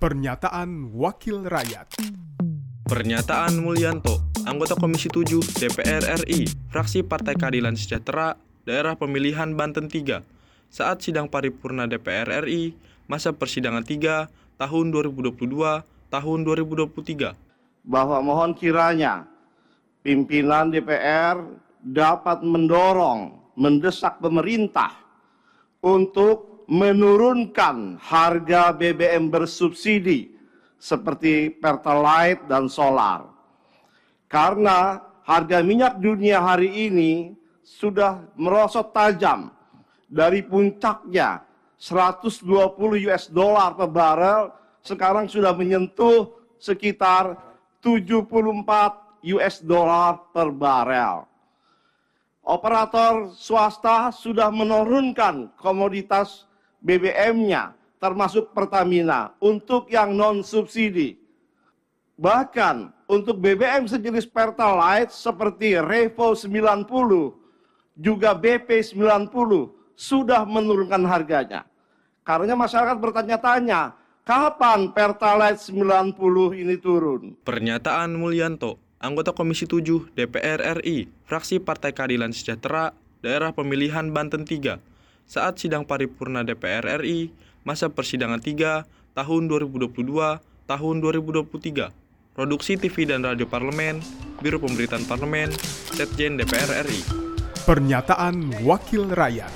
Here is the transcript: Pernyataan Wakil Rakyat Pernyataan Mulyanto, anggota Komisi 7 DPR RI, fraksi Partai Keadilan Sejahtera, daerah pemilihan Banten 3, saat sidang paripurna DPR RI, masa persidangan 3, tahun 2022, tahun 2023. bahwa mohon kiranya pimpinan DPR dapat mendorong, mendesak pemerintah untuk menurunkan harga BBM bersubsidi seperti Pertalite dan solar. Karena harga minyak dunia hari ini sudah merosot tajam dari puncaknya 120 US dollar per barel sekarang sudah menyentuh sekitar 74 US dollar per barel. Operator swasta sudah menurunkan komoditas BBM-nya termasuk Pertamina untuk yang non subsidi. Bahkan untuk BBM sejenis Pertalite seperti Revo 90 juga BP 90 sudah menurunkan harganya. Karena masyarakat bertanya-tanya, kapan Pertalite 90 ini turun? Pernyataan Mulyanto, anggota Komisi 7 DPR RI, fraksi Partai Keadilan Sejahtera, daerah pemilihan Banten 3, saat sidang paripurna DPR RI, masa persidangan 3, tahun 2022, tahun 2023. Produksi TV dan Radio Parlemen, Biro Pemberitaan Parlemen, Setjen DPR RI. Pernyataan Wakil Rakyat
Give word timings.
Pernyataan 0.00 0.96
Wakil 0.96 1.44
Rakyat 1.44 2.00
Pernyataan 2.88 3.60
Mulyanto, 3.60 4.32
anggota 4.48 4.72
Komisi 4.72 5.12
7 5.12 5.44
DPR 5.60 6.24
RI, 6.24 6.48
fraksi 6.72 7.04
Partai 7.04 7.36
Keadilan 7.36 7.76
Sejahtera, 7.76 8.32
daerah 8.64 8.96
pemilihan 8.96 9.52
Banten 9.52 9.92
3, 9.92 10.24
saat 10.72 11.04
sidang 11.04 11.28
paripurna 11.28 11.84
DPR 11.84 12.48
RI, 12.48 12.72
masa 13.12 13.36
persidangan 13.36 13.84
3, 13.84 14.32
tahun 14.56 14.86
2022, 14.88 15.84
tahun 16.08 16.38
2023. 16.48 17.36
bahwa 17.84 18.24
mohon 18.24 18.56
kiranya 18.56 19.28
pimpinan 20.00 20.72
DPR 20.72 21.44
dapat 21.84 22.40
mendorong, 22.40 23.36
mendesak 23.52 24.16
pemerintah 24.16 24.96
untuk 25.84 26.49
menurunkan 26.70 27.98
harga 27.98 28.70
BBM 28.70 29.26
bersubsidi 29.26 30.30
seperti 30.78 31.50
Pertalite 31.50 32.46
dan 32.46 32.70
solar. 32.70 33.26
Karena 34.30 35.02
harga 35.26 35.66
minyak 35.66 35.98
dunia 35.98 36.38
hari 36.38 36.86
ini 36.86 37.34
sudah 37.66 38.22
merosot 38.38 38.94
tajam 38.94 39.50
dari 40.06 40.46
puncaknya 40.46 41.42
120 41.74 42.46
US 43.10 43.26
dollar 43.26 43.74
per 43.74 43.90
barel 43.90 44.40
sekarang 44.86 45.26
sudah 45.26 45.50
menyentuh 45.50 46.30
sekitar 46.62 47.34
74 47.82 49.26
US 49.26 49.58
dollar 49.58 50.22
per 50.30 50.54
barel. 50.54 51.26
Operator 52.46 53.34
swasta 53.34 54.14
sudah 54.14 54.54
menurunkan 54.54 55.50
komoditas 55.58 56.49
BBM-nya 56.80 57.76
termasuk 58.00 58.56
Pertamina 58.56 59.36
untuk 59.38 59.92
yang 59.92 60.16
non 60.16 60.40
subsidi. 60.40 61.20
Bahkan 62.16 62.92
untuk 63.08 63.40
BBM 63.40 63.88
sejenis 63.88 64.28
Pertalite 64.28 65.12
seperti 65.12 65.76
Revo 65.80 66.36
90 66.36 67.40
juga 67.96 68.32
BP 68.32 68.96
90 68.96 69.28
sudah 69.96 70.44
menurunkan 70.48 71.04
harganya. 71.04 71.68
Karena 72.24 72.56
masyarakat 72.56 72.96
bertanya-tanya, 72.96 73.96
kapan 74.24 74.92
Pertalite 74.92 75.60
90 75.60 76.16
ini 76.56 76.76
turun? 76.80 77.36
Pernyataan 77.44 78.16
Mulyanto, 78.16 78.80
anggota 79.00 79.32
Komisi 79.36 79.68
7 79.68 80.12
DPR 80.16 80.80
RI, 80.80 81.08
fraksi 81.28 81.60
Partai 81.60 81.92
Keadilan 81.92 82.32
Sejahtera, 82.32 82.96
daerah 83.20 83.52
pemilihan 83.52 84.08
Banten 84.12 84.44
3, 84.44 84.80
saat 85.30 85.62
sidang 85.62 85.86
paripurna 85.86 86.42
DPR 86.42 86.98
RI, 86.98 87.30
masa 87.62 87.86
persidangan 87.86 88.42
3, 88.42 88.82
tahun 89.14 89.42
2022, 89.46 90.42
tahun 90.66 90.96
2023. 90.98 91.94
Produksi 92.34 92.74
TV 92.74 93.06
dan 93.06 93.22
Radio 93.22 93.46
Parlemen, 93.46 94.02
Biro 94.42 94.58
Pemberitaan 94.58 95.06
Parlemen, 95.06 95.54
Setjen 95.94 96.34
DPR 96.34 96.82
RI. 96.82 97.02
Pernyataan 97.62 98.66
Wakil 98.66 99.06
Rakyat 99.14 99.52